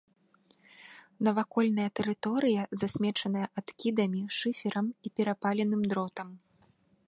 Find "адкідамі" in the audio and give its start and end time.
3.61-4.21